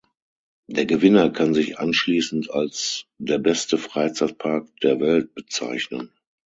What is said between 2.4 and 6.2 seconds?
als „Der beste Freizeitpark der Welt“ bezeichnen.